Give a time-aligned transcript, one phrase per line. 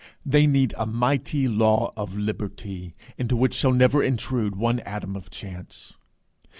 [0.25, 5.29] They need a mighty law of liberty, into which shall never intrude one atom of
[5.29, 5.93] chance.